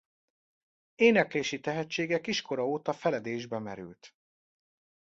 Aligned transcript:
Éneklési 0.95 1.59
tehetsége 1.59 2.19
kiskora 2.21 2.65
óta 2.67 2.93
feledésbe 2.93 3.59
merült. 3.59 4.15